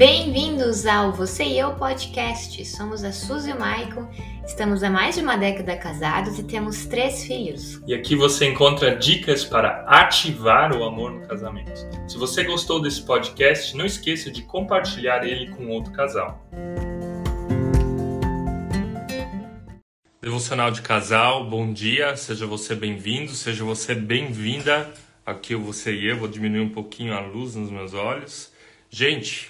[0.00, 2.64] Bem-vindos ao Você e Eu Podcast.
[2.64, 4.08] Somos a Suzy e o Maicon,
[4.46, 7.82] estamos há mais de uma década casados e temos três filhos.
[7.86, 11.86] E aqui você encontra dicas para ativar o amor no casamento.
[12.08, 16.48] Se você gostou desse podcast, não esqueça de compartilhar ele com outro casal.
[20.22, 24.90] Devocional de casal, bom dia, seja você bem-vindo, seja você bem-vinda.
[25.26, 28.50] Aqui eu, você e eu, vou diminuir um pouquinho a luz nos meus olhos.
[28.88, 29.49] Gente,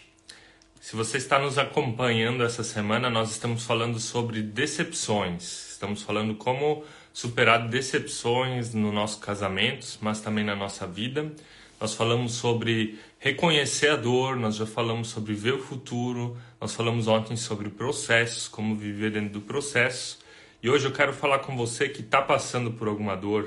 [0.81, 5.73] se você está nos acompanhando essa semana, nós estamos falando sobre decepções.
[5.73, 11.31] Estamos falando como superar decepções no nosso casamento, mas também na nossa vida.
[11.79, 17.07] Nós falamos sobre reconhecer a dor, nós já falamos sobre ver o futuro, nós falamos
[17.07, 20.19] ontem sobre processos, como viver dentro do processo.
[20.63, 23.47] E hoje eu quero falar com você que está passando por alguma dor,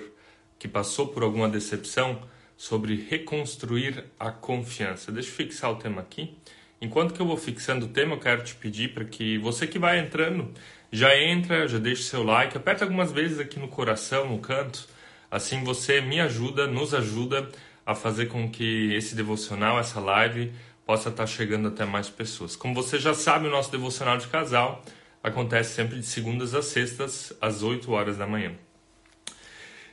[0.59, 2.21] que passou por alguma decepção,
[2.55, 5.11] sobre reconstruir a confiança.
[5.11, 6.37] Deixa eu fixar o tema aqui.
[6.83, 9.79] Enquanto que eu vou fixando o tema, eu quero te pedir para que você que
[9.79, 10.53] vai entrando,
[10.91, 14.85] já entra, já deixe seu like, aperta algumas vezes aqui no coração, no canto.
[15.31, 17.47] Assim você me ajuda, nos ajuda
[17.85, 20.51] a fazer com que esse devocional, essa live,
[20.85, 22.53] possa estar chegando até mais pessoas.
[22.53, 24.83] Como você já sabe, o nosso devocional de casal
[25.23, 28.51] acontece sempre de segundas a sextas, às 8 horas da manhã.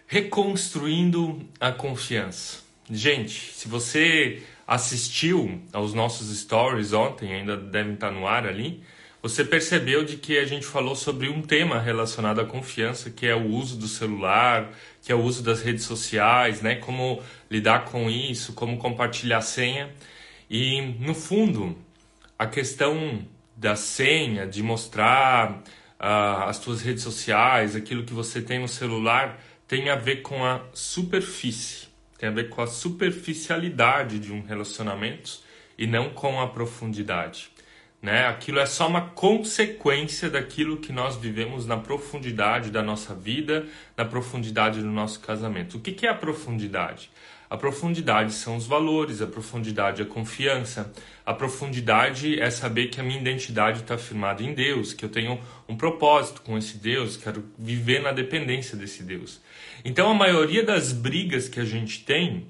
[0.08, 2.68] Reconstruindo a confiança.
[2.90, 8.80] Gente, se você assistiu aos nossos stories ontem, ainda devem estar no ar ali,
[9.20, 13.34] você percebeu de que a gente falou sobre um tema relacionado à confiança, que é
[13.34, 14.70] o uso do celular,
[15.02, 16.76] que é o uso das redes sociais, né?
[16.76, 19.90] Como lidar com isso, como compartilhar senha.
[20.48, 21.76] E no fundo,
[22.38, 25.64] a questão da senha, de mostrar
[25.98, 30.44] uh, as suas redes sociais, aquilo que você tem no celular, tem a ver com
[30.44, 31.89] a superfície
[32.20, 35.40] tem a ver com a superficialidade de um relacionamento
[35.78, 37.50] e não com a profundidade.
[38.02, 38.26] Né?
[38.26, 44.04] Aquilo é só uma consequência daquilo que nós vivemos na profundidade da nossa vida, na
[44.04, 45.78] profundidade do nosso casamento.
[45.78, 47.10] O que, que é a profundidade?
[47.50, 50.92] A profundidade são os valores, a profundidade é a confiança,
[51.26, 55.36] a profundidade é saber que a minha identidade está firmada em Deus, que eu tenho
[55.68, 59.40] um propósito com esse Deus, quero viver na dependência desse Deus.
[59.84, 62.46] Então a maioria das brigas que a gente tem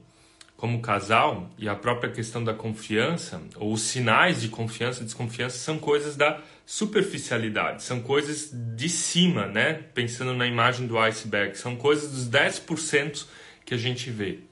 [0.54, 5.56] como casal e a própria questão da confiança, ou os sinais de confiança e desconfiança,
[5.56, 9.72] são coisas da superficialidade, são coisas de cima, né?
[9.94, 13.24] Pensando na imagem do iceberg, são coisas dos 10%
[13.64, 14.49] que a gente vê.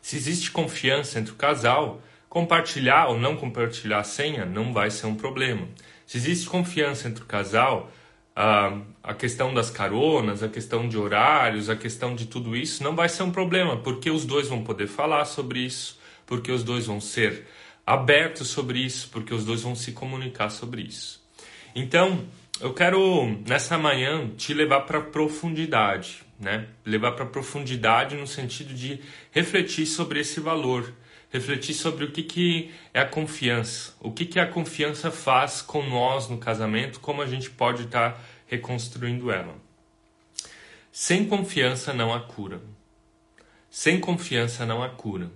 [0.00, 5.06] Se existe confiança entre o casal, compartilhar ou não compartilhar a senha não vai ser
[5.06, 5.68] um problema.
[6.06, 7.90] Se existe confiança entre o casal,
[8.34, 12.94] a, a questão das caronas, a questão de horários, a questão de tudo isso não
[12.94, 16.86] vai ser um problema, porque os dois vão poder falar sobre isso, porque os dois
[16.86, 17.46] vão ser
[17.86, 21.20] abertos sobre isso, porque os dois vão se comunicar sobre isso.
[21.74, 22.24] Então,
[22.60, 26.66] eu quero nessa manhã te levar para profundidade, né?
[26.84, 30.90] Levar para profundidade no sentido de refletir sobre esse valor,
[31.30, 35.82] refletir sobre o que, que é a confiança, o que, que a confiança faz com
[35.82, 39.54] nós no casamento, como a gente pode estar tá reconstruindo ela.
[40.90, 42.60] Sem confiança não há cura.
[43.70, 45.30] Sem confiança não há cura.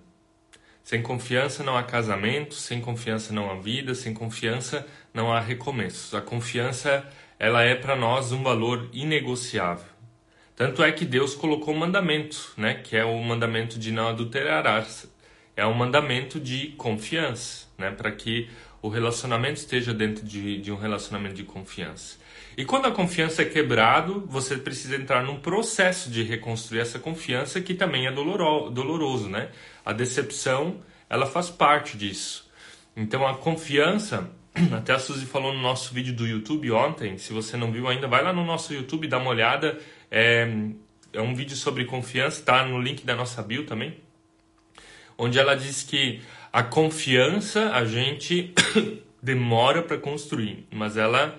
[0.82, 6.12] Sem confiança não há casamento, sem confiança não há vida, sem confiança não há recomeços.
[6.12, 9.93] A confiança, ela é para nós um valor inegociável.
[10.56, 15.08] Tanto é que Deus colocou um mandamento, né, que é o mandamento de não adulterarás,
[15.56, 17.90] é um mandamento de confiança, né?
[17.90, 18.48] Para que
[18.82, 22.18] o relacionamento esteja dentro de, de um relacionamento de confiança.
[22.56, 27.60] E quando a confiança é quebrado, você precisa entrar num processo de reconstruir essa confiança
[27.60, 29.48] que também é doloro, doloroso, né?
[29.84, 32.50] A decepção, ela faz parte disso.
[32.96, 34.30] Então a confiança,
[34.76, 38.06] até a Suzy falou no nosso vídeo do YouTube ontem, se você não viu ainda,
[38.06, 39.78] vai lá no nosso YouTube, dá uma olhada.
[40.16, 40.46] É,
[41.12, 43.96] é um vídeo sobre confiança, tá no link da nossa bio também
[45.16, 46.20] onde ela diz que
[46.52, 48.52] a confiança a gente
[49.22, 51.38] demora para construir, mas ela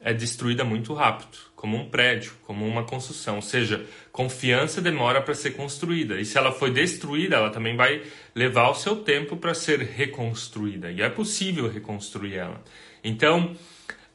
[0.00, 3.36] é destruída muito rápido, como um prédio, como uma construção.
[3.36, 6.20] Ou seja, confiança demora para ser construída.
[6.20, 8.02] E se ela foi destruída, ela também vai
[8.34, 10.90] levar o seu tempo para ser reconstruída.
[10.90, 12.62] E é possível reconstruir ela.
[13.02, 13.56] Então,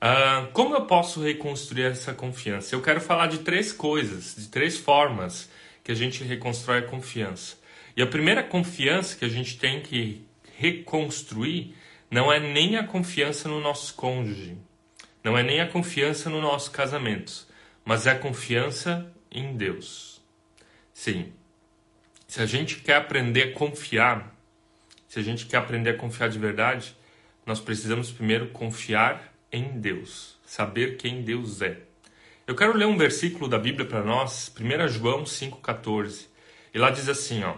[0.01, 2.75] uh, como eu posso reconstruir essa confiança?
[2.75, 5.49] Eu quero falar de três coisas, de três formas
[5.83, 7.57] que a gente reconstrói a confiança.
[7.95, 10.25] E a primeira confiança que a gente tem que
[10.57, 11.75] reconstruir
[12.09, 14.57] não é nem a confiança no nosso cônjuge,
[15.23, 17.47] não é nem a confiança no nosso casamento,
[17.85, 20.21] mas é a confiança em Deus.
[20.93, 21.31] Sim.
[22.27, 24.35] Se a gente quer aprender a confiar,
[25.07, 26.95] se a gente quer aprender a confiar de verdade,
[27.45, 31.79] nós precisamos primeiro confiar em Deus, saber quem Deus é.
[32.45, 36.25] Eu quero ler um versículo da Bíblia para nós, 1 João 5,14.
[36.73, 37.55] E lá diz assim: ó,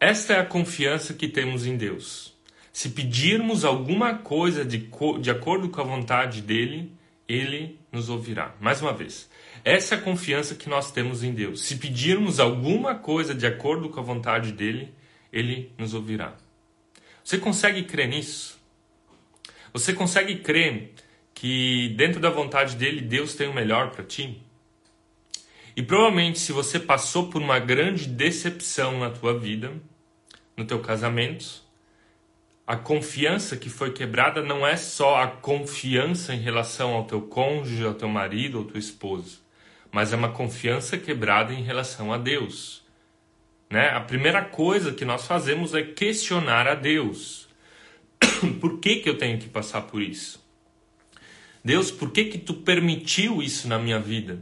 [0.00, 2.34] Esta é a confiança que temos em Deus.
[2.72, 4.90] Se pedirmos alguma coisa de,
[5.20, 6.92] de acordo com a vontade dele,
[7.28, 8.54] ele nos ouvirá.
[8.60, 9.30] Mais uma vez,
[9.64, 11.64] essa é a confiança que nós temos em Deus.
[11.64, 14.92] Se pedirmos alguma coisa de acordo com a vontade dele,
[15.32, 16.36] ele nos ouvirá.
[17.24, 18.58] Você consegue crer nisso?
[19.72, 20.92] Você consegue crer
[21.36, 24.40] que dentro da vontade dele Deus tem o melhor para ti?
[25.76, 29.70] E provavelmente se você passou por uma grande decepção na tua vida,
[30.56, 31.62] no teu casamento,
[32.66, 37.84] a confiança que foi quebrada não é só a confiança em relação ao teu cônjuge,
[37.84, 39.36] ao teu marido ou tua esposa,
[39.92, 42.82] mas é uma confiança quebrada em relação a Deus.
[43.68, 43.90] Né?
[43.90, 47.46] A primeira coisa que nós fazemos é questionar a Deus.
[48.58, 50.45] por que, que eu tenho que passar por isso?
[51.66, 54.38] Deus, por que, que tu permitiu isso na minha vida?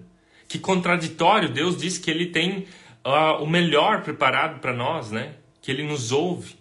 [0.46, 2.66] Que contraditório, Deus diz que Ele tem
[3.02, 5.36] uh, o melhor preparado para nós, né?
[5.62, 6.54] que Ele nos ouve.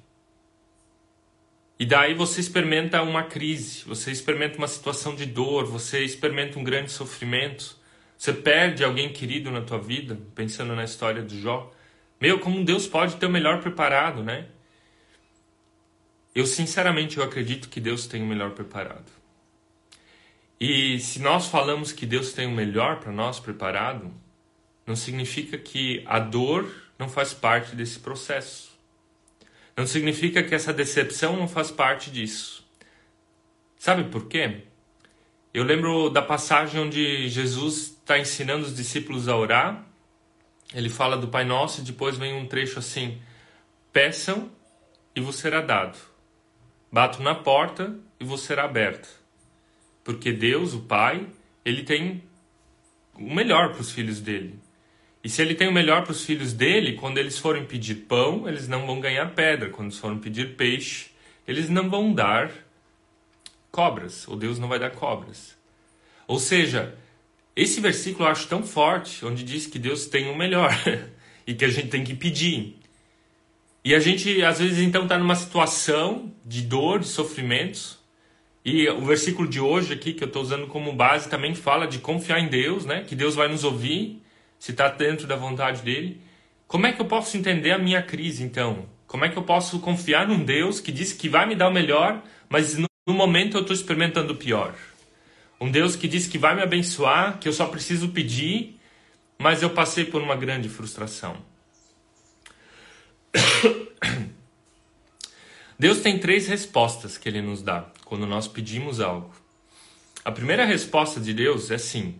[1.77, 6.63] E daí você experimenta uma crise, você experimenta uma situação de dor, você experimenta um
[6.63, 7.75] grande sofrimento,
[8.17, 11.73] você perde alguém querido na tua vida, pensando na história do Jó.
[12.21, 14.45] Meu, como Deus pode ter o melhor preparado, né?
[16.33, 19.22] Eu sinceramente eu acredito que Deus tem o melhor preparado.
[20.59, 24.13] E se nós falamos que Deus tem o melhor para nós preparado,
[24.85, 28.71] não significa que a dor não faz parte desse processo.
[29.75, 32.63] Não significa que essa decepção não faz parte disso.
[33.77, 34.63] Sabe por quê?
[35.53, 39.85] Eu lembro da passagem onde Jesus está ensinando os discípulos a orar.
[40.73, 43.21] Ele fala do Pai Nosso e depois vem um trecho assim:
[43.91, 44.51] Peçam
[45.15, 45.97] e vos será dado.
[46.91, 49.22] Bato na porta e vos será aberta.
[50.03, 51.25] Porque Deus, o Pai,
[51.63, 52.23] ele tem
[53.15, 54.59] o melhor para os filhos dele.
[55.23, 58.47] E se ele tem o melhor para os filhos dele, quando eles forem pedir pão,
[58.47, 59.69] eles não vão ganhar pedra.
[59.69, 61.11] Quando eles forem pedir peixe,
[61.47, 62.51] eles não vão dar
[63.71, 65.57] cobras, ou Deus não vai dar cobras.
[66.27, 66.95] Ou seja,
[67.55, 70.71] esse versículo eu acho tão forte, onde diz que Deus tem o melhor
[71.47, 72.77] e que a gente tem que pedir.
[73.83, 77.99] E a gente, às vezes, então está numa situação de dor, de sofrimentos,
[78.65, 81.99] e o versículo de hoje aqui, que eu estou usando como base, também fala de
[81.99, 83.03] confiar em Deus, né?
[83.03, 84.23] Que Deus vai nos ouvir,
[84.57, 86.21] se está dentro da vontade dele.
[86.65, 88.87] Como é que eu posso entender a minha crise, então?
[89.05, 91.73] Como é que eu posso confiar num Deus que disse que vai me dar o
[91.73, 94.73] melhor, mas no, momento eu estou experimentando o pior?
[95.59, 98.79] Um Deus que disse que vai me abençoar, que eu só preciso pedir,
[99.37, 101.35] mas eu passei por uma grande frustração.
[105.77, 109.33] Deus tem três respostas que ele nos dá quando nós pedimos algo.
[110.23, 112.19] A primeira resposta de Deus é sim.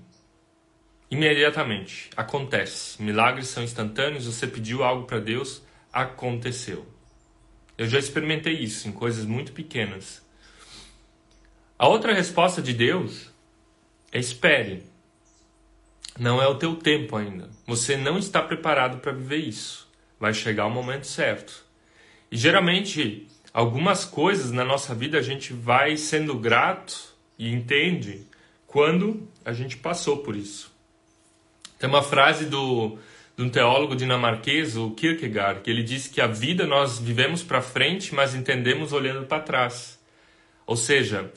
[1.11, 2.09] Imediatamente.
[2.17, 2.99] Acontece.
[2.99, 4.25] Milagres são instantâneos.
[4.25, 5.61] Você pediu algo para Deus,
[5.93, 6.83] aconteceu.
[7.77, 10.25] Eu já experimentei isso em coisas muito pequenas.
[11.77, 13.29] A outra resposta de Deus
[14.11, 14.81] é espere.
[16.17, 17.51] Não é o teu tempo ainda.
[17.67, 19.87] Você não está preparado para viver isso.
[20.19, 21.63] Vai chegar o momento certo.
[22.31, 28.25] E geralmente algumas coisas na nossa vida a gente vai sendo grato e entende
[28.65, 30.74] quando a gente passou por isso.
[31.77, 32.98] Tem uma frase do,
[33.38, 37.62] de um teólogo dinamarquês, o Kierkegaard, que ele diz que a vida nós vivemos para
[37.62, 40.00] frente, mas entendemos olhando para trás.
[40.65, 41.31] Ou seja,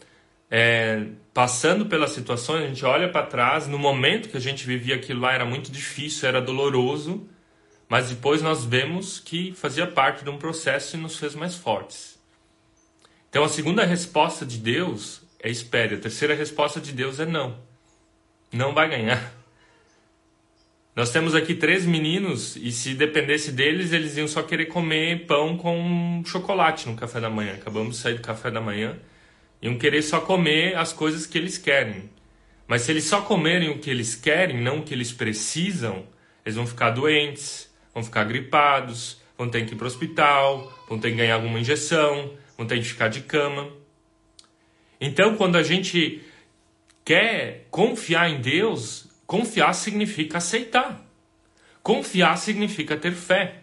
[0.51, 4.95] é, passando pelas situações, a gente olha para trás, no momento que a gente vivia
[4.95, 7.29] aquilo lá era muito difícil, era doloroso,
[7.89, 12.19] mas depois nós vemos que fazia parte de um processo e nos fez mais fortes.
[13.31, 15.97] Então a segunda resposta de Deus é espere.
[15.97, 17.59] A terceira resposta de Deus é não.
[18.53, 19.33] Não vai ganhar.
[20.97, 25.57] Nós temos aqui três meninos e se dependesse deles, eles iam só querer comer pão
[25.59, 27.53] com chocolate no café da manhã.
[27.53, 28.99] Acabamos de sair do café da manhã.
[29.61, 32.09] Iam querer só comer as coisas que eles querem.
[32.67, 36.07] Mas se eles só comerem o que eles querem, não o que eles precisam,
[36.45, 37.66] eles vão ficar doentes,
[37.97, 41.59] vão ficar gripados, vão ter que ir para o hospital, vão ter que ganhar alguma
[41.59, 43.71] injeção, vão ter que ficar de cama.
[45.01, 46.23] Então, quando a gente
[47.03, 51.03] quer confiar em Deus, confiar significa aceitar.
[51.83, 53.63] Confiar significa ter fé.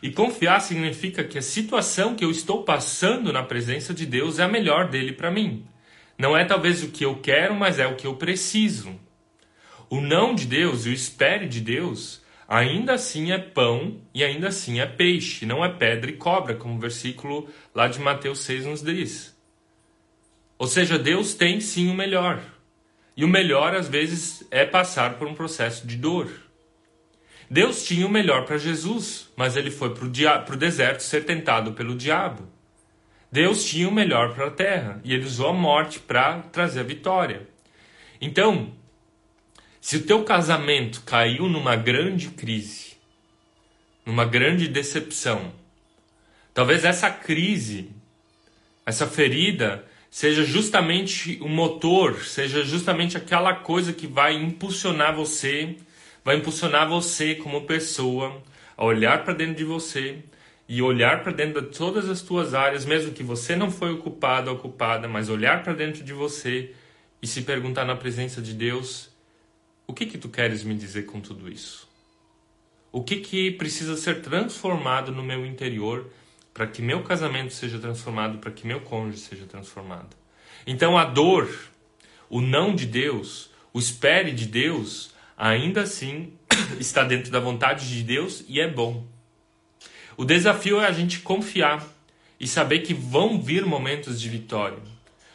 [0.00, 4.44] E confiar significa que a situação que eu estou passando na presença de Deus é
[4.44, 5.66] a melhor dele para mim.
[6.16, 8.94] Não é talvez o que eu quero, mas é o que eu preciso.
[9.90, 14.48] O não de Deus e o espere de Deus ainda assim é pão e ainda
[14.48, 18.66] assim é peixe, não é pedra e cobra, como o versículo lá de Mateus 6
[18.66, 19.34] nos diz.
[20.58, 22.40] Ou seja, Deus tem sim o melhor.
[23.16, 26.28] E o melhor, às vezes, é passar por um processo de dor.
[27.50, 31.94] Deus tinha o melhor para Jesus, mas ele foi para o deserto ser tentado pelo
[31.94, 32.48] diabo.
[33.30, 36.84] Deus tinha o melhor para a terra e ele usou a morte para trazer a
[36.84, 37.48] vitória.
[38.20, 38.72] Então,
[39.84, 42.96] se o teu casamento caiu numa grande crise,
[44.06, 45.52] numa grande decepção,
[46.54, 47.90] talvez essa crise,
[48.86, 55.76] essa ferida, seja justamente o motor, seja justamente aquela coisa que vai impulsionar você,
[56.24, 58.42] vai impulsionar você como pessoa
[58.78, 60.20] a olhar para dentro de você
[60.66, 64.50] e olhar para dentro de todas as tuas áreas, mesmo que você não foi ocupado
[64.50, 66.72] ocupada, mas olhar para dentro de você
[67.20, 69.12] e se perguntar na presença de Deus
[69.86, 71.88] o que que tu queres me dizer com tudo isso?
[72.90, 76.10] O que que precisa ser transformado no meu interior
[76.52, 80.16] para que meu casamento seja transformado, para que meu cônjuge seja transformado?
[80.66, 81.48] Então a dor,
[82.30, 86.32] o não de Deus, o espere de Deus, ainda assim
[86.78, 89.04] está dentro da vontade de Deus e é bom.
[90.16, 91.84] O desafio é a gente confiar
[92.38, 94.78] e saber que vão vir momentos de vitória.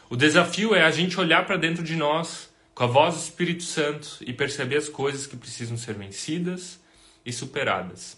[0.10, 2.49] O desafio é a gente olhar para dentro de nós
[2.80, 6.80] com a voz do Espírito Santo e perceber as coisas que precisam ser vencidas
[7.26, 8.18] e superadas.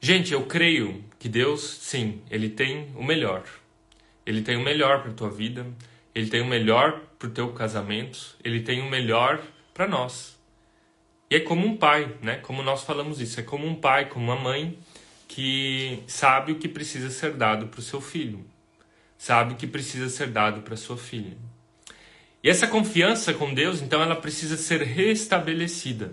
[0.00, 3.42] Gente, eu creio que Deus, sim, Ele tem o melhor.
[4.24, 5.66] Ele tem o melhor para tua vida,
[6.14, 9.42] Ele tem o melhor para o teu casamento, Ele tem o melhor
[9.74, 10.38] para nós.
[11.28, 12.36] E é como um pai, né?
[12.36, 14.78] Como nós falamos isso, é como um pai, como uma mãe
[15.26, 18.46] que sabe o que precisa ser dado para o seu filho,
[19.18, 21.36] sabe o que precisa ser dado para sua filha.
[22.42, 26.12] E essa confiança com Deus, então, ela precisa ser restabelecida.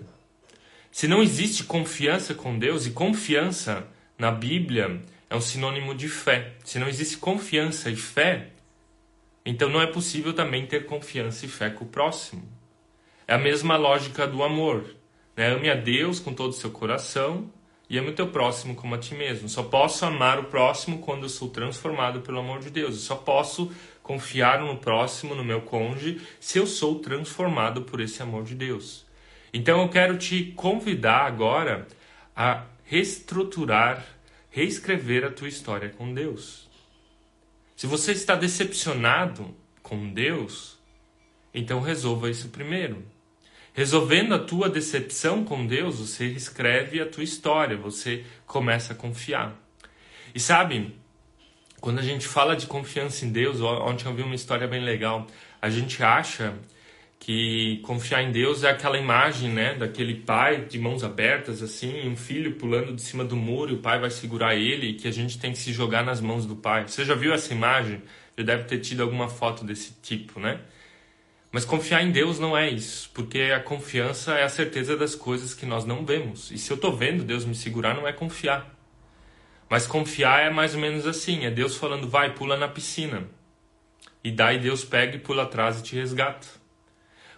[0.92, 3.86] Se não existe confiança com Deus, e confiança
[4.18, 6.52] na Bíblia é um sinônimo de fé.
[6.64, 8.48] Se não existe confiança e fé,
[9.44, 12.42] então não é possível também ter confiança e fé com o próximo.
[13.26, 14.84] É a mesma lógica do amor.
[15.36, 15.52] Né?
[15.52, 17.50] Ame a Deus com todo o seu coração
[17.88, 19.48] e ame o teu próximo como a ti mesmo.
[19.48, 22.94] Só posso amar o próximo quando eu sou transformado pelo amor de Deus.
[22.94, 23.72] Eu só posso
[24.10, 29.06] confiar no próximo, no meu cônjuge, se eu sou transformado por esse amor de Deus.
[29.54, 31.86] Então eu quero te convidar agora
[32.34, 34.04] a reestruturar,
[34.50, 36.68] reescrever a tua história com Deus.
[37.76, 40.76] Se você está decepcionado com Deus,
[41.54, 43.04] então resolva isso primeiro.
[43.72, 49.56] Resolvendo a tua decepção com Deus, você reescreve a tua história, você começa a confiar.
[50.34, 50.98] E sabe,
[51.80, 55.26] quando a gente fala de confiança em Deus, ontem eu vi uma história bem legal.
[55.60, 56.54] A gente acha
[57.18, 62.16] que confiar em Deus é aquela imagem, né, daquele pai de mãos abertas assim, um
[62.16, 65.10] filho pulando de cima do muro e o pai vai segurar ele e que a
[65.10, 66.88] gente tem que se jogar nas mãos do pai.
[66.88, 68.02] Você já viu essa imagem?
[68.36, 70.60] Já deve ter tido alguma foto desse tipo, né?
[71.52, 75.52] Mas confiar em Deus não é isso, porque a confiança é a certeza das coisas
[75.52, 76.50] que nós não vemos.
[76.50, 78.79] E se eu estou vendo Deus me segurar, não é confiar.
[79.70, 83.28] Mas confiar é mais ou menos assim: é Deus falando, vai, pula na piscina.
[84.22, 86.46] E daí Deus pega e pula atrás e te resgata.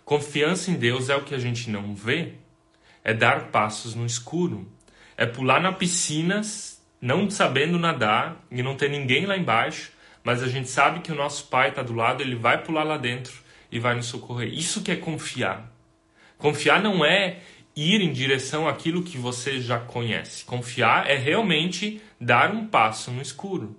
[0.04, 2.32] Confiança em Deus é o que a gente não vê,
[3.04, 4.66] é dar passos no escuro,
[5.16, 6.40] é pular na piscina
[7.00, 9.92] não sabendo nadar e não ter ninguém lá embaixo,
[10.24, 12.96] mas a gente sabe que o nosso pai está do lado, ele vai pular lá
[12.96, 13.32] dentro
[13.70, 14.52] e vai nos socorrer.
[14.52, 15.70] Isso que é confiar.
[16.38, 17.38] Confiar não é
[17.74, 20.44] ir em direção àquilo que você já conhece.
[20.44, 23.78] Confiar é realmente dar um passo no escuro.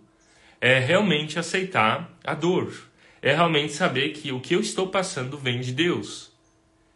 [0.60, 2.74] É realmente aceitar a dor.
[3.22, 6.32] É realmente saber que o que eu estou passando vem de Deus.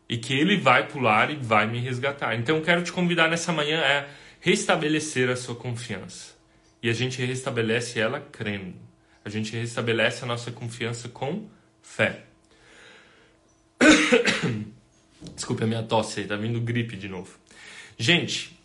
[0.09, 2.35] E que Ele vai pular e vai me resgatar.
[2.35, 4.05] Então eu quero te convidar nessa manhã a
[4.39, 6.35] restabelecer a sua confiança.
[6.81, 8.75] E a gente restabelece ela crendo.
[9.23, 11.47] A gente restabelece a nossa confiança com
[11.81, 12.23] fé.
[15.35, 17.37] Desculpe a minha tosse aí, tá vindo gripe de novo.
[17.97, 18.57] Gente,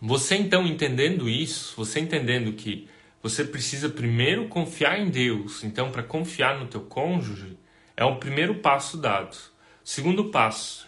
[0.00, 2.88] você então entendendo isso, você entendendo que
[3.22, 7.56] você precisa primeiro confiar em Deus, então para confiar no teu cônjuge,
[7.96, 9.36] é o primeiro passo dado.
[9.82, 10.86] Segundo passo,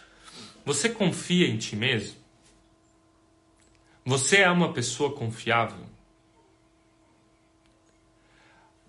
[0.65, 2.17] você confia em ti mesmo?
[4.05, 5.85] Você é uma pessoa confiável?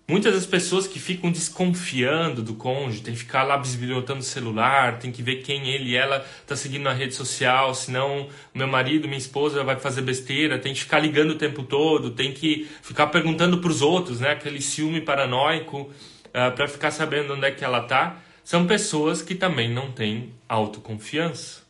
[0.09, 4.97] Muitas das pessoas que ficam desconfiando do cônjuge, tem que ficar lá bisbilhotando o celular,
[4.97, 9.07] tem que ver quem ele e ela está seguindo na rede social, senão meu marido,
[9.07, 13.05] minha esposa vai fazer besteira, tem que ficar ligando o tempo todo, tem que ficar
[13.05, 14.31] perguntando para os outros, né?
[14.31, 15.91] Aquele ciúme paranoico uh,
[16.33, 18.17] ah, para ficar sabendo onde é que ela tá.
[18.43, 21.61] São pessoas que também não têm autoconfiança.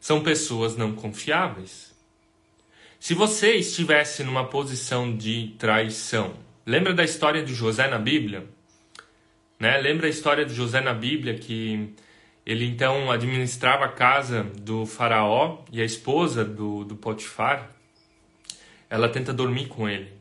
[0.00, 1.94] São pessoas não confiáveis.
[2.98, 8.44] Se você estivesse numa posição de traição, Lembra da história de José na Bíblia?
[9.56, 9.78] Né?
[9.78, 11.94] Lembra a história de José na Bíblia que
[12.44, 17.70] ele então administrava a casa do faraó e a esposa do, do Potifar,
[18.90, 20.12] ela tenta dormir com ele.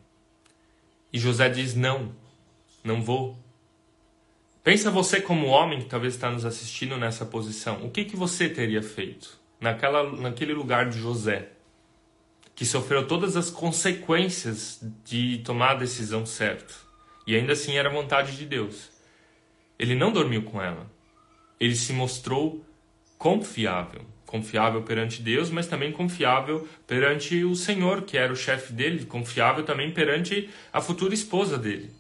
[1.12, 2.16] E José diz: Não,
[2.84, 3.36] não vou.
[4.64, 7.84] Pensa você como homem que talvez está nos assistindo nessa posição.
[7.84, 11.55] O que, que você teria feito naquela, naquele lugar de José?
[12.56, 16.74] Que sofreu todas as consequências de tomar a decisão certa.
[17.28, 18.90] E ainda assim era vontade de Deus.
[19.78, 20.90] Ele não dormiu com ela.
[21.60, 22.66] Ele se mostrou
[23.18, 24.02] confiável.
[24.26, 29.64] Confiável perante Deus, mas também confiável perante o Senhor, que era o chefe dele, confiável
[29.64, 31.92] também perante a futura esposa dele.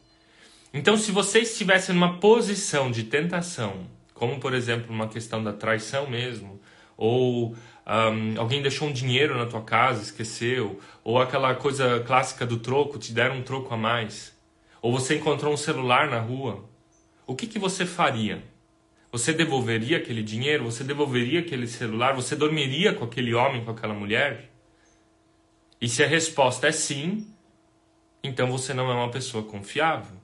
[0.73, 6.09] Então, se você estivesse numa posição de tentação, como por exemplo uma questão da traição
[6.09, 6.59] mesmo,
[6.97, 7.55] ou
[7.87, 12.97] um, alguém deixou um dinheiro na tua casa, esqueceu, ou aquela coisa clássica do troco,
[12.97, 14.35] te deram um troco a mais,
[14.81, 16.67] ou você encontrou um celular na rua,
[17.27, 18.43] o que, que você faria?
[19.11, 20.65] Você devolveria aquele dinheiro?
[20.65, 22.13] Você devolveria aquele celular?
[22.15, 24.51] Você dormiria com aquele homem, com aquela mulher?
[25.79, 27.27] E se a resposta é sim,
[28.23, 30.17] então você não é uma pessoa confiável.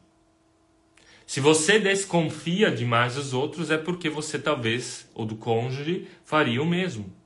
[1.26, 6.66] Se você desconfia demais dos outros, é porque você talvez, ou do cônjuge, faria o
[6.66, 7.21] mesmo.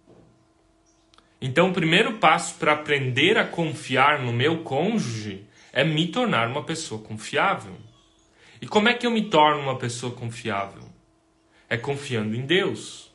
[1.46, 6.64] Então, o primeiro passo para aprender a confiar no meu cônjuge é me tornar uma
[6.64, 7.78] pessoa confiável.
[8.60, 10.82] E como é que eu me torno uma pessoa confiável?
[11.70, 13.14] É confiando em Deus.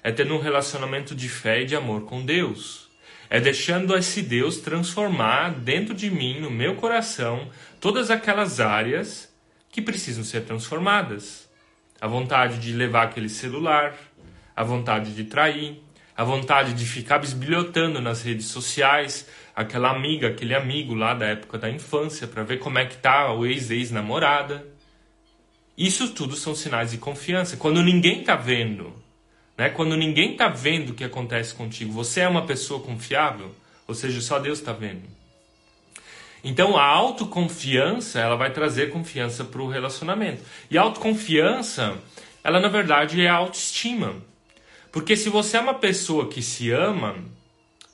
[0.00, 2.88] É tendo um relacionamento de fé e de amor com Deus.
[3.28, 9.28] É deixando esse Deus transformar dentro de mim, no meu coração, todas aquelas áreas
[9.72, 11.50] que precisam ser transformadas.
[12.00, 13.98] A vontade de levar aquele celular,
[14.54, 15.82] a vontade de trair,
[16.16, 21.58] a vontade de ficar bisbilhotando nas redes sociais aquela amiga, aquele amigo lá da época
[21.58, 24.66] da infância para ver como é que tá o ex-ex-namorada.
[25.76, 27.56] Isso tudo são sinais de confiança.
[27.56, 28.94] Quando ninguém está vendo,
[29.56, 29.68] né?
[29.70, 33.54] Quando ninguém está vendo o que acontece contigo, você é uma pessoa confiável,
[33.86, 35.02] ou seja, só Deus está vendo.
[36.44, 40.42] Então a autoconfiança, ela vai trazer confiança para o relacionamento.
[40.70, 41.96] E a autoconfiança,
[42.42, 44.16] ela na verdade é a autoestima.
[44.92, 47.16] Porque se você é uma pessoa que se ama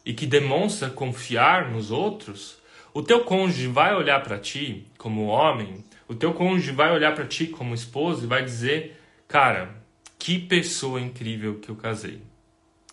[0.04, 2.58] e que demonstra confiar nos outros,
[2.92, 7.26] o teu cônjuge vai olhar para ti como homem, o teu cônjuge vai olhar para
[7.26, 9.82] ti como esposa e vai dizer: "Cara,
[10.18, 12.20] que pessoa incrível que eu casei.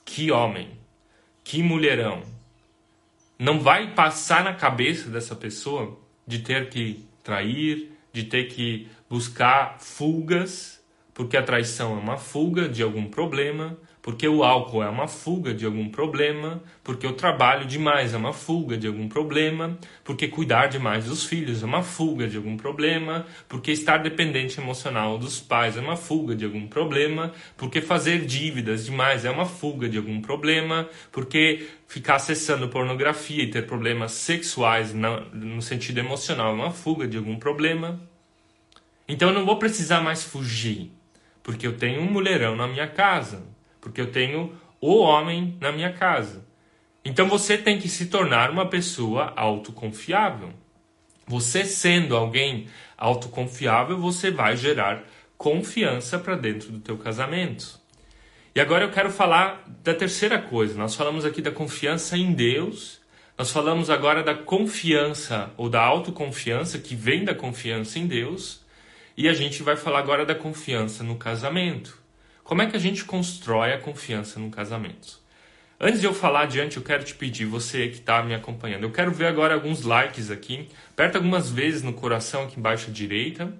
[0.05, 0.69] Que homem.
[1.43, 2.35] Que mulherão
[3.37, 9.77] não vai passar na cabeça dessa pessoa de ter que trair, de ter que buscar
[9.79, 10.81] fugas,
[11.13, 15.51] porque a traição é uma fuga de algum problema, porque o álcool é uma fuga
[15.51, 20.67] de algum problema, porque o trabalho demais é uma fuga de algum problema, porque cuidar
[20.67, 25.75] demais dos filhos é uma fuga de algum problema, porque estar dependente emocional dos pais
[25.75, 30.21] é uma fuga de algum problema, porque fazer dívidas demais é uma fuga de algum
[30.21, 37.07] problema, porque ficar acessando pornografia e ter problemas sexuais no sentido emocional é uma fuga
[37.07, 37.99] de algum problema.
[39.07, 40.91] Então eu não vou precisar mais fugir,
[41.41, 43.54] porque eu tenho um mulherão na minha casa
[43.85, 46.43] porque eu tenho o homem na minha casa.
[47.05, 50.49] Então você tem que se tornar uma pessoa autoconfiável.
[51.27, 52.67] Você sendo alguém
[52.97, 55.03] autoconfiável, você vai gerar
[55.37, 57.79] confiança para dentro do teu casamento.
[58.55, 60.75] E agora eu quero falar da terceira coisa.
[60.75, 62.99] Nós falamos aqui da confiança em Deus.
[63.37, 68.65] Nós falamos agora da confiança ou da autoconfiança que vem da confiança em Deus.
[69.15, 72.03] E a gente vai falar agora da confiança no casamento.
[72.45, 75.19] Como é que a gente constrói a confiança no casamento?
[75.79, 78.91] Antes de eu falar adiante, eu quero te pedir, você que está me acompanhando, eu
[78.91, 80.69] quero ver agora alguns likes aqui.
[80.91, 83.51] Aperta algumas vezes no coração aqui embaixo à direita.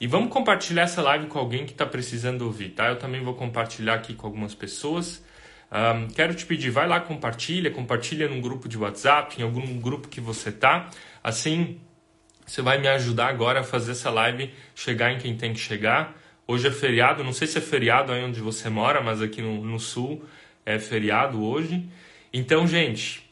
[0.00, 2.88] E vamos compartilhar essa live com alguém que está precisando ouvir, tá?
[2.88, 5.24] Eu também vou compartilhar aqui com algumas pessoas.
[5.70, 10.08] Um, quero te pedir, vai lá, compartilha, compartilha num grupo de WhatsApp, em algum grupo
[10.08, 10.90] que você tá.
[11.22, 11.78] Assim,
[12.44, 16.20] você vai me ajudar agora a fazer essa live chegar em quem tem que chegar.
[16.52, 19.64] Hoje é feriado, não sei se é feriado aí onde você mora, mas aqui no,
[19.64, 20.22] no sul
[20.66, 21.88] é feriado hoje.
[22.30, 23.26] Então, gente,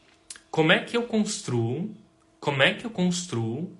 [0.49, 1.95] como é que eu construo,
[2.39, 3.77] como é que eu construo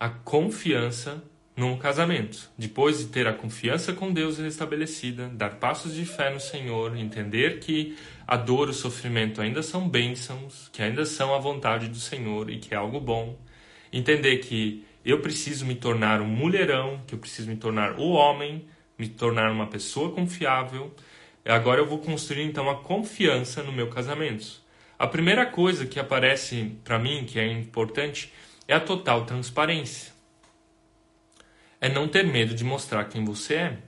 [0.00, 1.22] a confiança
[1.56, 2.50] num casamento?
[2.58, 7.60] Depois de ter a confiança com Deus restabelecida, dar passos de fé no Senhor, entender
[7.60, 12.50] que a dor o sofrimento ainda são bênçãos, que ainda são a vontade do Senhor
[12.50, 13.38] e que é algo bom.
[13.92, 18.66] Entender que eu preciso me tornar um mulherão, que eu preciso me tornar o homem,
[19.02, 20.94] me tornar uma pessoa confiável.
[21.44, 24.62] Agora eu vou construir então a confiança no meu casamento.
[24.96, 28.32] A primeira coisa que aparece para mim, que é importante,
[28.68, 30.12] é a total transparência.
[31.80, 33.78] é não ter medo de mostrar quem você é.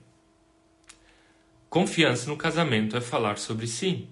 [1.71, 4.09] Confiança no casamento é falar sobre si.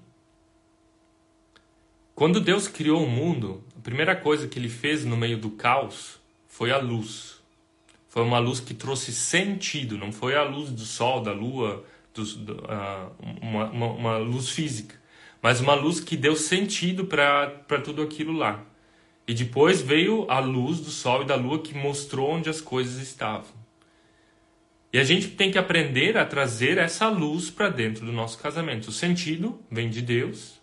[2.15, 6.21] Quando Deus criou o mundo, a primeira coisa que ele fez no meio do caos
[6.47, 7.42] foi a luz.
[8.13, 12.23] Foi uma luz que trouxe sentido, não foi a luz do sol, da lua, do,
[12.23, 14.97] uh, uma, uma, uma, luz física,
[15.41, 18.63] mas uma luz que deu sentido para tudo aquilo lá.
[19.27, 23.01] E depois veio a luz do sol e da lua que mostrou onde as coisas
[23.01, 23.49] estavam.
[24.93, 28.89] E a gente tem que aprender a trazer essa luz para dentro do nosso casamento.
[28.89, 30.61] O sentido vem de Deus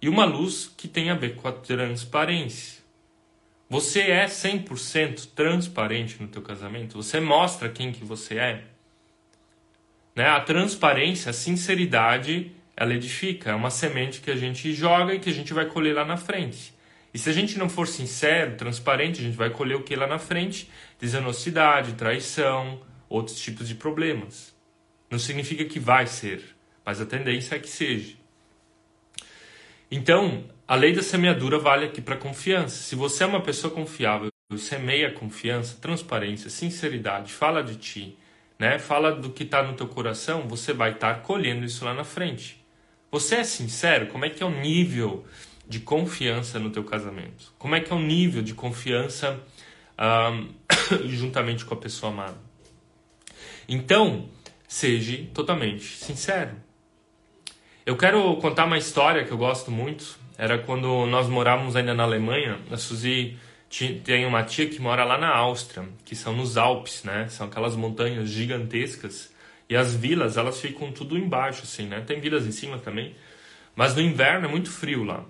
[0.00, 2.77] e uma luz que tem a ver com a transparência.
[3.68, 6.96] Você é 100% transparente no teu casamento?
[6.96, 8.64] Você mostra quem que você é?
[10.16, 10.26] Né?
[10.26, 13.50] A transparência, a sinceridade, ela edifica.
[13.50, 16.16] É uma semente que a gente joga e que a gente vai colher lá na
[16.16, 16.74] frente.
[17.12, 20.06] E se a gente não for sincero, transparente, a gente vai colher o que lá
[20.06, 20.70] na frente?
[20.98, 24.54] Desonestidade, traição, outros tipos de problemas.
[25.10, 26.42] Não significa que vai ser,
[26.84, 28.14] mas a tendência é que seja.
[29.90, 32.76] Então, a lei da semeadura vale aqui para confiança.
[32.82, 38.18] Se você é uma pessoa confiável, semeia confiança, transparência, sinceridade, fala de ti,
[38.58, 38.78] né?
[38.78, 42.04] Fala do que está no teu coração, você vai estar tá colhendo isso lá na
[42.04, 42.62] frente.
[43.10, 44.08] Você é sincero?
[44.08, 45.24] Como é que é o nível
[45.66, 47.50] de confiança no teu casamento?
[47.58, 49.40] Como é que é o nível de confiança
[49.98, 50.52] um,
[51.08, 52.36] juntamente com a pessoa amada?
[53.66, 54.28] Então,
[54.66, 56.56] seja totalmente sincero.
[57.86, 60.27] Eu quero contar uma história que eu gosto muito.
[60.38, 62.60] Era quando nós morávamos ainda na Alemanha.
[62.70, 63.36] A Suzy
[64.04, 67.26] tem uma tia que mora lá na Áustria, que são nos Alpes, né?
[67.28, 69.34] São aquelas montanhas gigantescas.
[69.68, 72.00] E as vilas, elas ficam tudo embaixo, assim, né?
[72.02, 73.16] Tem vilas em cima também.
[73.74, 75.24] Mas no inverno é muito frio lá.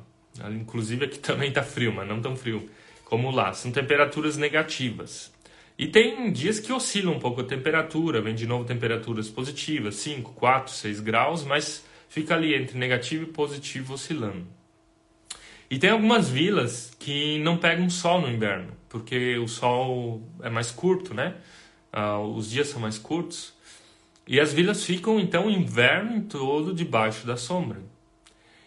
[0.50, 2.68] Inclusive aqui também tá frio, mas não tão frio
[3.06, 3.54] como lá.
[3.54, 5.32] São temperaturas negativas.
[5.78, 10.32] E tem dias que oscilam um pouco a temperatura, vem de novo temperaturas positivas, 5,
[10.34, 14.57] 4, 6 graus, mas fica ali entre negativo e positivo oscilando.
[15.70, 20.70] E tem algumas vilas que não pegam sol no inverno, porque o sol é mais
[20.70, 21.34] curto, né?
[21.92, 23.52] Uh, os dias são mais curtos.
[24.26, 27.80] E as vilas ficam então o inverno todo debaixo da sombra.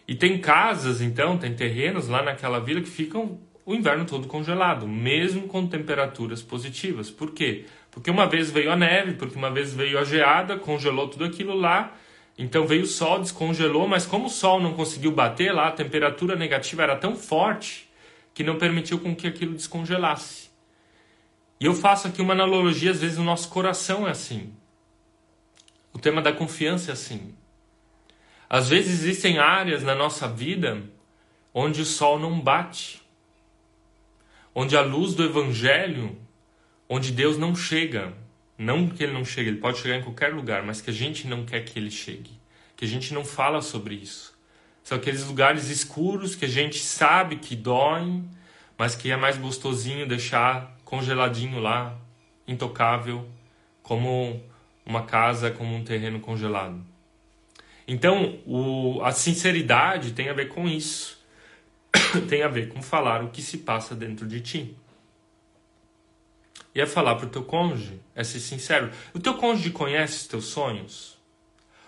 [0.06, 4.88] E tem casas, então, tem terrenos lá naquela vila que ficam o inverno todo congelado,
[4.88, 7.10] mesmo com temperaturas positivas.
[7.10, 7.64] Por quê?
[7.90, 11.54] Porque uma vez veio a neve, porque uma vez veio a geada, congelou tudo aquilo
[11.54, 11.96] lá.
[12.36, 16.34] Então veio o sol, descongelou, mas como o sol não conseguiu bater lá, a temperatura
[16.34, 17.88] negativa era tão forte
[18.32, 20.50] que não permitiu com que aquilo descongelasse.
[21.60, 24.52] E eu faço aqui uma analogia, às vezes o nosso coração é assim.
[25.92, 27.34] O tema da confiança é assim.
[28.48, 30.82] Às vezes existem áreas na nossa vida
[31.54, 33.02] onde o sol não bate
[34.54, 36.16] onde a luz do evangelho,
[36.88, 38.12] onde Deus não chega,
[38.62, 41.26] não que ele não chega, ele pode chegar em qualquer lugar, mas que a gente
[41.26, 42.30] não quer que ele chegue,
[42.76, 44.32] que a gente não fala sobre isso.
[44.84, 48.28] São aqueles lugares escuros que a gente sabe que doem,
[48.78, 51.98] mas que é mais gostosinho deixar congeladinho lá,
[52.46, 53.28] intocável,
[53.82, 54.40] como
[54.86, 56.84] uma casa, como um terreno congelado.
[57.86, 61.20] Então, o, a sinceridade tem a ver com isso.
[62.28, 64.76] tem a ver com falar o que se passa dentro de ti.
[66.74, 68.90] E é falar para o teu cônjuge, é ser sincero.
[69.12, 71.18] O teu cônjuge conhece os teus sonhos?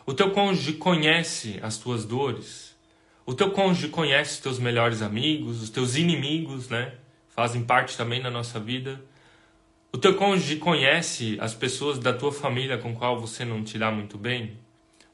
[0.04, 2.76] O teu cônjuge conhece as tuas dores?
[3.24, 6.92] O teu cônjuge conhece os teus melhores amigos, os teus inimigos, né?
[7.30, 9.02] Fazem parte também da nossa vida.
[9.90, 13.90] O teu cônjuge conhece as pessoas da tua família com qual você não te dá
[13.90, 14.58] muito bem?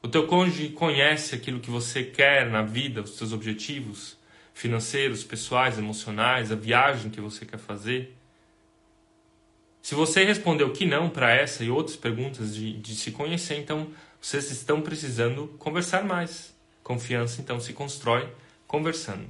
[0.03, 4.19] O teu cônjuge conhece aquilo que você quer na vida, os teus objetivos?
[4.53, 8.15] financeiros, pessoais, emocionais, a viagem que você quer fazer?
[9.81, 13.91] Se você respondeu que não para essa e outras perguntas de, de se conhecer, então
[14.21, 16.53] vocês estão precisando conversar mais.
[16.83, 18.31] Confiança, então, se constrói
[18.67, 19.27] conversando.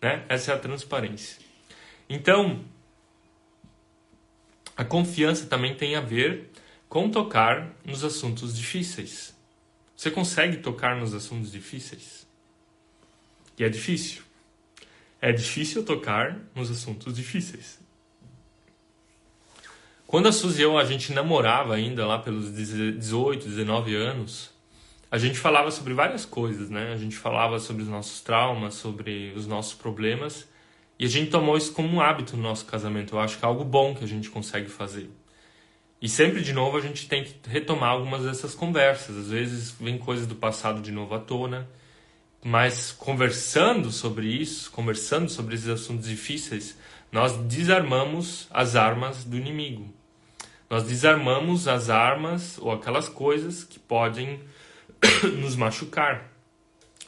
[0.00, 0.24] Né?
[0.28, 1.38] Essa é a transparência.
[2.08, 2.62] Então,
[4.76, 6.50] a confiança também tem a ver
[6.88, 9.34] com tocar nos assuntos difíceis.
[9.96, 12.26] Você consegue tocar nos assuntos difíceis?
[13.58, 14.22] E é difícil.
[15.20, 17.80] É difícil tocar nos assuntos difíceis.
[20.06, 24.50] Quando a Suzy e eu, a gente namorava ainda lá pelos 18, 19 anos,
[25.10, 26.92] a gente falava sobre várias coisas, né?
[26.92, 30.48] A gente falava sobre os nossos traumas, sobre os nossos problemas,
[30.96, 33.16] e a gente tomou isso como um hábito no nosso casamento.
[33.16, 35.10] Eu acho que é algo bom que a gente consegue fazer.
[36.00, 39.16] E sempre de novo a gente tem que retomar algumas dessas conversas.
[39.16, 41.68] Às vezes vem coisas do passado de novo à tona,
[42.44, 46.78] mas conversando sobre isso, conversando sobre esses assuntos difíceis,
[47.10, 49.92] nós desarmamos as armas do inimigo.
[50.68, 54.40] Nós desarmamos as armas ou aquelas coisas que podem
[55.38, 56.30] nos machucar,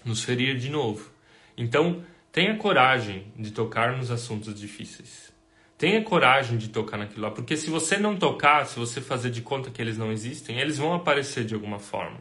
[0.04, 1.10] nos ferir de novo.
[1.56, 5.32] Então, tenha coragem de tocar nos assuntos difíceis.
[5.76, 9.42] Tenha coragem de tocar naquilo lá, porque se você não tocar, se você fazer de
[9.42, 12.20] conta que eles não existem, eles vão aparecer de alguma forma.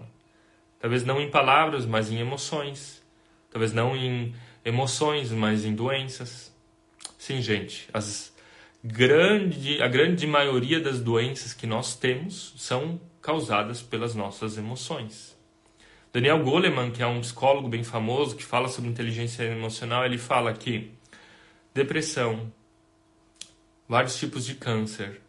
[0.80, 3.04] Talvez não em palavras, mas em emoções.
[3.50, 6.47] Talvez não em emoções, mas em doenças.
[7.28, 8.34] Sim, gente, as
[8.82, 15.38] grande, a grande maioria das doenças que nós temos são causadas pelas nossas emoções.
[16.14, 20.54] Daniel Goleman, que é um psicólogo bem famoso que fala sobre inteligência emocional, ele fala
[20.54, 20.94] que
[21.74, 22.50] depressão,
[23.90, 25.20] vários tipos de câncer,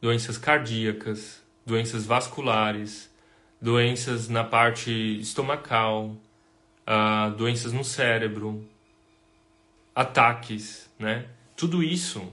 [0.00, 3.08] doenças cardíacas, doenças vasculares,
[3.60, 6.16] doenças na parte estomacal,
[6.84, 8.68] uh, doenças no cérebro,
[9.94, 11.26] ataques, né?
[11.56, 12.32] Tudo isso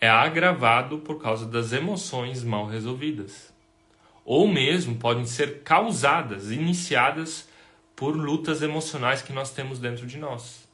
[0.00, 3.52] é agravado por causa das emoções mal resolvidas.
[4.24, 7.48] Ou mesmo podem ser causadas, iniciadas
[7.94, 10.68] por lutas emocionais que nós temos dentro de nós.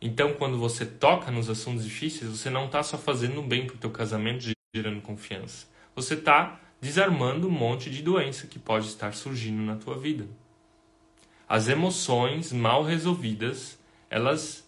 [0.00, 3.78] Então, quando você toca nos assuntos difíceis, você não está só fazendo bem para o
[3.78, 5.66] teu casamento, gerando confiança.
[5.96, 10.28] Você está desarmando um monte de doença que pode estar surgindo na tua vida.
[11.48, 14.67] As emoções mal resolvidas, elas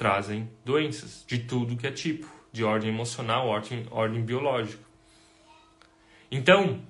[0.00, 4.82] trazem doenças de tudo que é tipo, de ordem emocional, ordem, ordem biológica.
[6.30, 6.80] Então,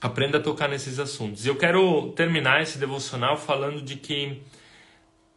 [0.00, 1.44] aprenda a tocar nesses assuntos.
[1.44, 4.40] Eu quero terminar esse devocional falando de que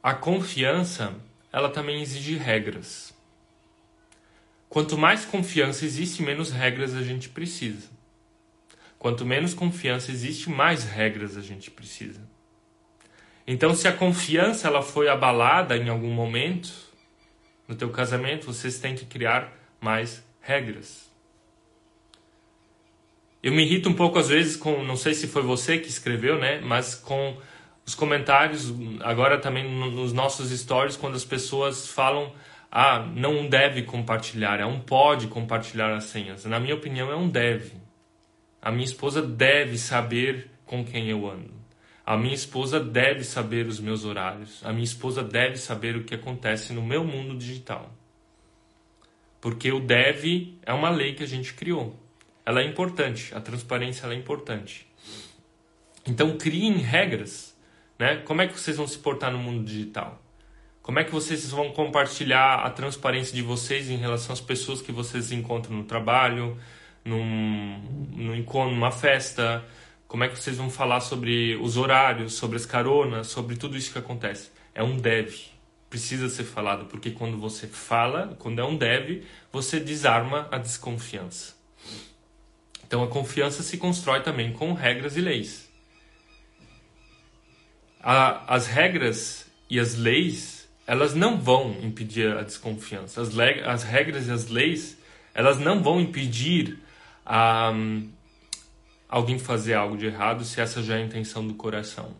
[0.01, 1.13] a confiança,
[1.51, 3.13] ela também exige regras.
[4.69, 7.89] Quanto mais confiança existe, menos regras a gente precisa.
[8.97, 12.21] Quanto menos confiança existe, mais regras a gente precisa.
[13.45, 16.82] Então, se a confiança ela foi abalada em algum momento,
[17.67, 21.11] no teu casamento, vocês têm que criar mais regras.
[23.41, 26.37] Eu me irrito um pouco às vezes com, não sei se foi você que escreveu,
[26.37, 27.37] né, mas com
[27.85, 32.31] os comentários agora também nos nossos stories quando as pessoas falam
[32.75, 36.43] ah, não deve compartilhar, é um pode compartilhar as senhas.
[36.45, 37.73] Na minha opinião, é um deve.
[38.59, 41.53] A minha esposa deve saber com quem eu ando.
[42.05, 44.63] A minha esposa deve saber os meus horários.
[44.65, 47.93] A minha esposa deve saber o que acontece no meu mundo digital.
[49.39, 51.97] Porque o deve é uma lei que a gente criou.
[52.45, 54.85] Ela é importante, a transparência é importante.
[56.05, 57.57] Então criem regras,
[57.97, 58.17] né?
[58.17, 60.21] Como é que vocês vão se portar no mundo digital?
[60.81, 64.91] Como é que vocês vão compartilhar a transparência de vocês em relação às pessoas que
[64.91, 66.57] vocês encontram no trabalho,
[67.05, 67.79] num,
[68.11, 69.63] num, numa festa,
[70.13, 73.91] como é que vocês vão falar sobre os horários, sobre as caronas, sobre tudo isso
[73.91, 74.51] que acontece?
[74.75, 75.45] É um deve.
[75.89, 81.55] Precisa ser falado, porque quando você fala, quando é um deve, você desarma a desconfiança.
[82.85, 85.67] Então a confiança se constrói também com regras e leis.
[87.99, 93.19] A, as regras e as leis, elas não vão impedir a desconfiança.
[93.19, 94.95] As, as regras e as leis,
[95.33, 96.77] elas não vão impedir
[97.25, 97.73] a,
[99.13, 102.17] alguém fazer algo de errado se essa já é a intenção do coração.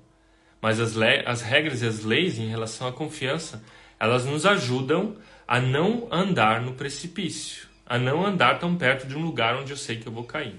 [0.62, 3.64] Mas as, as regras e as leis em relação à confiança,
[4.00, 9.24] elas nos ajudam a não andar no precipício, a não andar tão perto de um
[9.24, 10.56] lugar onde eu sei que eu vou cair.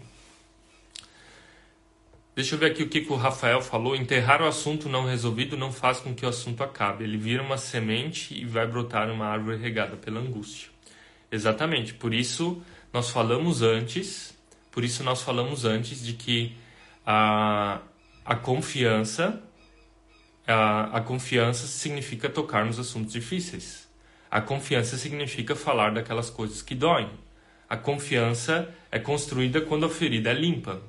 [2.35, 3.95] Deixa eu ver aqui o que, que o Rafael falou.
[3.95, 7.05] Enterrar o assunto não resolvido não faz com que o assunto acabe.
[7.05, 10.69] Ele vira uma semente e vai brotar uma árvore regada pela angústia.
[11.31, 11.95] Exatamente.
[11.95, 12.61] Por isso,
[12.93, 14.34] nós falamos antes
[14.75, 16.57] por isso nós falamos antes de que
[17.07, 17.79] a,
[18.25, 19.41] a confiança
[20.45, 23.89] a, a confiança significa tocar nos assuntos difíceis.
[24.29, 27.09] A confiança significa falar daquelas coisas que doem.
[27.69, 30.83] A confiança é construída quando a ferida é limpa.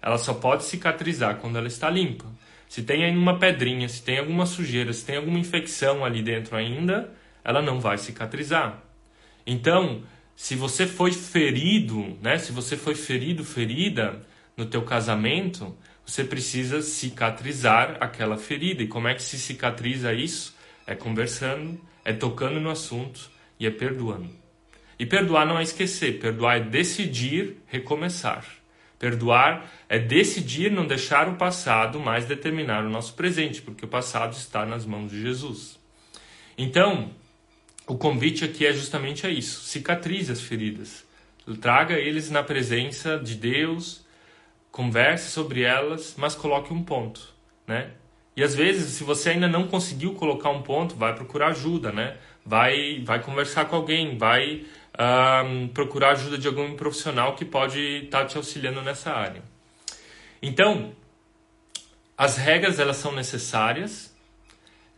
[0.00, 2.26] Ela só pode cicatrizar quando ela está limpa.
[2.68, 7.12] Se tem uma pedrinha, se tem alguma sujeira, se tem alguma infecção ali dentro ainda,
[7.44, 8.80] ela não vai cicatrizar.
[9.44, 10.02] Então,
[10.36, 12.38] se você foi ferido, né?
[12.38, 14.24] Se você foi ferido, ferida
[14.56, 18.82] no teu casamento, você precisa cicatrizar aquela ferida.
[18.82, 20.54] E como é que se cicatriza isso?
[20.86, 24.30] É conversando, é tocando no assunto e é perdoando.
[24.98, 28.44] E perdoar não é esquecer, perdoar é decidir recomeçar.
[28.98, 34.32] Perdoar é decidir não deixar o passado mais determinar o nosso presente, porque o passado
[34.34, 35.78] está nas mãos de Jesus.
[36.56, 37.10] Então,
[37.86, 41.04] o convite aqui é justamente a isso: cicatrize as feridas,
[41.60, 44.04] traga eles na presença de Deus,
[44.70, 47.32] converse sobre elas, mas coloque um ponto,
[47.66, 47.92] né?
[48.36, 52.16] E às vezes, se você ainda não conseguiu colocar um ponto, vai procurar ajuda, né?
[52.44, 58.22] Vai, vai conversar com alguém, vai uh, procurar ajuda de algum profissional que pode estar
[58.22, 59.42] tá te auxiliando nessa área.
[60.42, 60.92] Então,
[62.18, 64.13] as regras elas são necessárias,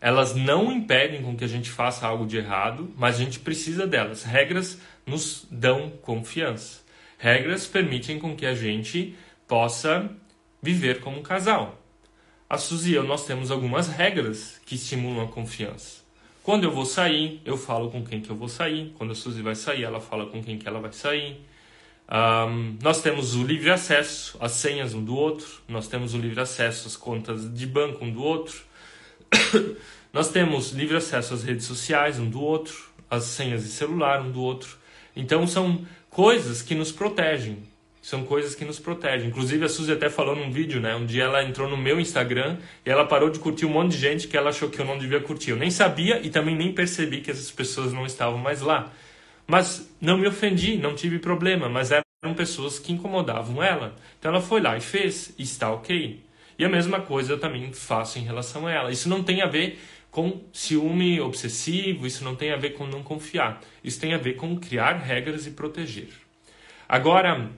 [0.01, 3.87] elas não impedem com que a gente faça algo de errado, mas a gente precisa
[3.87, 4.23] delas.
[4.23, 6.81] Regras nos dão confiança.
[7.19, 9.17] Regras permitem com que a gente
[9.49, 10.11] possa
[10.63, 11.81] viver como um casal.
[12.49, 16.05] A Suzy e eu, nós temos algumas regras que estimulam a confiança.
[16.43, 18.95] Quando eu vou sair, eu falo com quem que eu vou sair.
[18.97, 21.45] Quando a Suzy vai sair, ela fala com quem que ela vai sair.
[22.09, 25.61] Um, nós temos o livre acesso às senhas um do outro.
[25.67, 28.63] Nós temos o livre acesso às contas de banco um do outro.
[30.13, 32.75] nós temos livre acesso às redes sociais um do outro.
[33.11, 34.77] Às senhas de celular um do outro.
[35.15, 37.63] Então são coisas que nos protegem
[38.07, 39.27] são coisas que nos protegem.
[39.27, 40.95] Inclusive a Suzy até falou num vídeo, né?
[40.95, 43.99] Um dia ela entrou no meu Instagram e ela parou de curtir um monte de
[43.99, 45.51] gente que ela achou que eu não devia curtir.
[45.51, 48.93] Eu nem sabia e também nem percebi que essas pessoas não estavam mais lá.
[49.45, 53.97] Mas não me ofendi, não tive problema, mas eram pessoas que incomodavam ela.
[54.21, 56.23] Então ela foi lá e fez, e está ok.
[56.59, 58.91] E a mesma coisa eu também faço em relação a ela.
[58.91, 59.79] Isso não tem a ver
[60.11, 63.61] com ciúme obsessivo, isso não tem a ver com não confiar.
[63.85, 66.09] Isso tem a ver com criar regras e proteger.
[66.89, 67.51] Agora,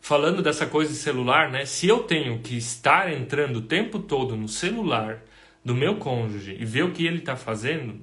[0.00, 1.64] falando dessa coisa de celular, né?
[1.64, 5.22] Se eu tenho que estar entrando o tempo todo no celular
[5.64, 8.00] do meu cônjuge e ver o que ele está fazendo,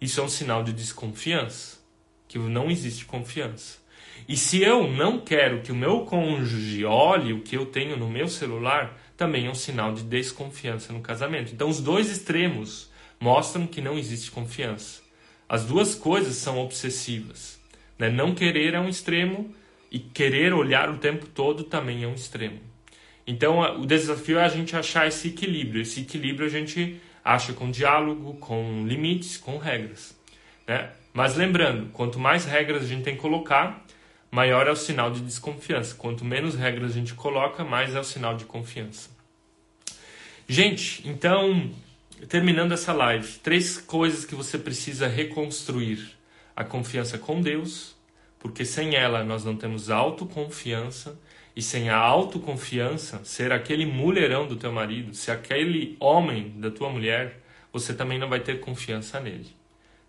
[0.00, 1.78] isso é um sinal de desconfiança,
[2.26, 3.81] que não existe confiança.
[4.28, 8.08] E se eu não quero que o meu cônjuge olhe o que eu tenho no
[8.08, 11.52] meu celular, também é um sinal de desconfiança no casamento.
[11.52, 15.02] Então, os dois extremos mostram que não existe confiança.
[15.48, 17.60] As duas coisas são obsessivas.
[17.98, 18.10] Né?
[18.10, 19.54] Não querer é um extremo
[19.90, 22.58] e querer olhar o tempo todo também é um extremo.
[23.26, 25.82] Então, o desafio é a gente achar esse equilíbrio.
[25.82, 30.16] Esse equilíbrio a gente acha com diálogo, com limites, com regras.
[30.66, 30.90] Né?
[31.12, 33.81] Mas lembrando, quanto mais regras a gente tem que colocar,
[34.32, 35.94] maior é o sinal de desconfiança.
[35.94, 39.10] Quanto menos regras a gente coloca, mais é o sinal de confiança.
[40.48, 41.70] Gente, então,
[42.28, 46.16] terminando essa live, três coisas que você precisa reconstruir:
[46.56, 47.94] a confiança com Deus,
[48.38, 51.20] porque sem ela nós não temos autoconfiança,
[51.54, 56.88] e sem a autoconfiança, ser aquele mulherão do teu marido, ser aquele homem da tua
[56.88, 57.38] mulher,
[57.70, 59.54] você também não vai ter confiança nele.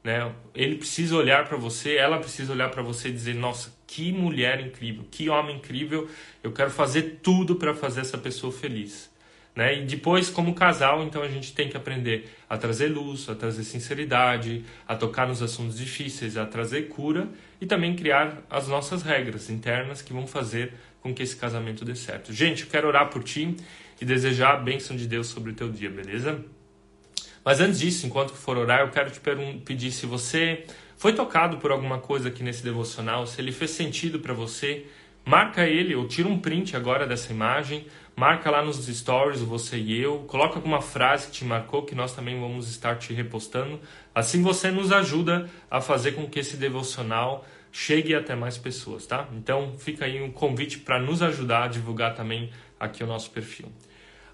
[0.03, 0.31] Né?
[0.53, 4.59] Ele precisa olhar para você, ela precisa olhar para você e dizer: Nossa, que mulher
[4.59, 6.09] incrível, que homem incrível,
[6.43, 9.11] eu quero fazer tudo para fazer essa pessoa feliz.
[9.55, 9.81] Né?
[9.81, 13.63] E depois, como casal, então a gente tem que aprender a trazer luz, a trazer
[13.63, 17.29] sinceridade, a tocar nos assuntos difíceis, a trazer cura
[17.61, 21.95] e também criar as nossas regras internas que vão fazer com que esse casamento dê
[21.95, 22.33] certo.
[22.33, 23.55] Gente, eu quero orar por ti
[24.01, 26.43] e desejar a bênção de Deus sobre o teu dia, beleza?
[27.43, 29.19] Mas antes disso, enquanto for orar, eu quero te
[29.65, 30.65] pedir se você
[30.97, 34.85] foi tocado por alguma coisa aqui nesse devocional, se ele fez sentido para você,
[35.25, 39.99] marca ele ou tira um print agora dessa imagem Marca lá nos stories você e
[39.99, 43.79] eu, coloca alguma frase que te marcou que nós também vamos estar te repostando.
[44.13, 49.27] Assim você nos ajuda a fazer com que esse devocional chegue até mais pessoas, tá?
[49.33, 53.71] Então fica aí um convite para nos ajudar a divulgar também aqui o nosso perfil.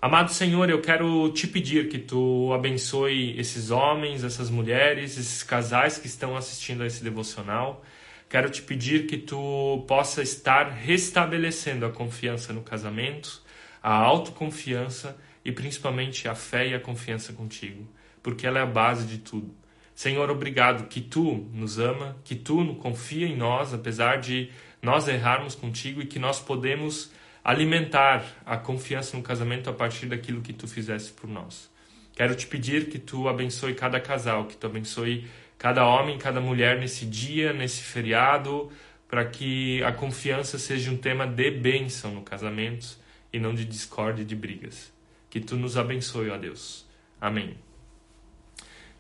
[0.02, 5.98] Amado Senhor, eu quero te pedir que tu abençoe esses homens, essas mulheres, esses casais
[5.98, 7.84] que estão assistindo a esse devocional.
[8.30, 13.42] Quero te pedir que tu possa estar restabelecendo a confiança no casamento,
[13.84, 17.86] a autoconfiança e principalmente a fé e a confiança contigo,
[18.24, 19.54] porque ela é a base de tudo.
[19.94, 24.50] Senhor, obrigado que tu nos ama, que tu confia em nós, apesar de
[24.82, 27.12] nós errarmos contigo e que nós podemos
[27.50, 31.68] alimentar a confiança no casamento a partir daquilo que tu fizeste por nós.
[32.14, 36.80] Quero te pedir que tu abençoe cada casal, que tu abençoe cada homem, cada mulher
[36.80, 38.72] nesse dia, nesse feriado,
[39.08, 43.00] para que a confiança seja um tema de bênção no casamento
[43.34, 44.94] e não de discórdia e de brigas.
[45.28, 46.88] Que tu nos abençoe, ó Deus.
[47.20, 47.58] Amém.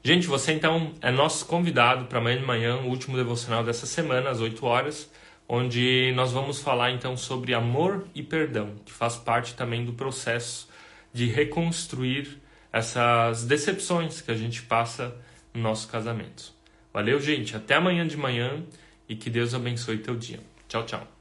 [0.03, 4.31] Gente, você então é nosso convidado para amanhã de manhã, o último devocional dessa semana,
[4.31, 5.11] às 8 horas,
[5.51, 10.69] onde nós vamos falar então sobre amor e perdão, que faz parte também do processo
[11.11, 12.39] de reconstruir
[12.71, 15.15] essas decepções que a gente passa
[15.51, 16.53] no nosso casamento.
[16.93, 17.55] Valeu, gente.
[17.55, 18.63] Até amanhã de manhã
[19.07, 20.39] e que Deus abençoe teu dia.
[20.67, 21.18] Tchau, tchau.